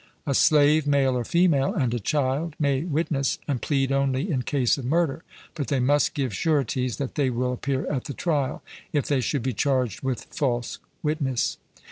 [0.25, 4.79] A slave, male or female, and a child may witness and plead only in case
[4.79, 5.21] of murder,
[5.53, 9.43] but they must give sureties that they will appear at the trial, if they should
[9.43, 11.59] be charged with false witness.